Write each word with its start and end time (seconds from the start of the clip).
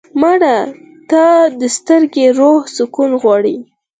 مړه 0.21 0.57
ته 1.11 1.23
د 1.59 1.61
ستړي 1.75 2.25
روح 2.39 2.61
سکون 2.75 3.11
غواړو 3.21 3.55